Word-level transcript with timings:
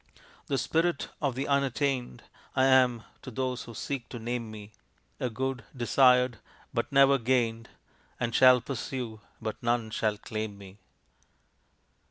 The 0.47 0.57
spirit 0.57 1.09
of 1.21 1.35
the 1.35 1.47
unattained, 1.47 2.23
I 2.55 2.63
am 2.65 3.03
to 3.21 3.29
those 3.29 3.65
who 3.65 3.75
seek 3.75 4.09
to 4.09 4.17
name 4.17 4.49
me, 4.49 4.71
A 5.19 5.29
good 5.29 5.63
desired 5.77 6.39
but 6.73 6.91
never 6.91 7.19
gained. 7.19 7.69
All 8.19 8.31
shall 8.31 8.61
pursue, 8.61 9.21
but 9.39 9.61
none 9.61 9.91
shall 9.91 10.17
claim 10.17 10.57
me." 10.57 10.79